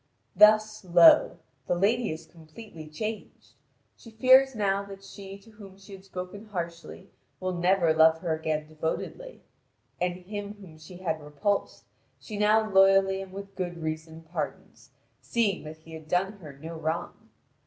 [0.35, 1.37] Thus, lo!
[1.67, 3.53] the lady is completely changed:
[3.95, 8.33] she fears now that she to whom she had spoken harshly will never love her
[8.33, 9.43] again devotedly;
[10.01, 11.83] and him whom she had repulsed,
[12.19, 14.89] she now loyally and with good reason pardons,
[15.21, 17.29] seeing that he had done her no wrong.